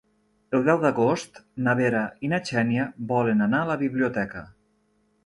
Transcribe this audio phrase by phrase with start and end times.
[0.59, 1.35] El deu d'agost
[1.67, 4.43] na Vera i na Xènia volen anar a la biblioteca.